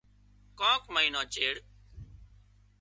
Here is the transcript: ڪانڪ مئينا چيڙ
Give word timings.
ڪانڪ 0.59 0.83
مئينا 0.93 1.21
چيڙ 1.33 1.55